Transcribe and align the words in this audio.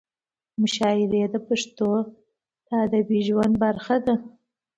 مشاعرې 0.61 1.23
د 1.33 1.35
پښتنو 1.47 1.91
د 2.67 2.69
ادبي 2.85 3.19
ژوند 3.27 3.53
برخه 3.63 3.95
ده. 4.05 4.15